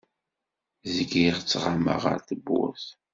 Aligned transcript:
Zgiɣ 0.95 1.35
ttɣamaɣ 1.39 2.03
ar 2.11 2.19
tewwurt. 2.27 2.85